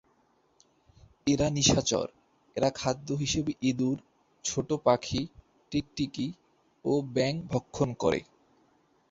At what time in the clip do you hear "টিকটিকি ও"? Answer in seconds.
5.71-6.93